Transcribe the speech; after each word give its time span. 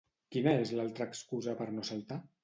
Quina 0.35 0.53
és 0.61 0.71
l'altra 0.79 1.05
excusa 1.11 1.53
per 1.59 1.67
no 1.75 1.85
saltar? 1.91 2.19